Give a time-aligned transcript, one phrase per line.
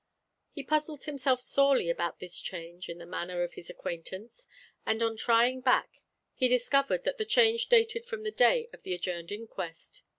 [0.49, 4.47] He puzzled himself sorely about this change in the manner of his acquaintance;
[4.83, 6.01] and on trying back
[6.33, 10.01] he discovered that the change dated from the day of the adjourned inquest.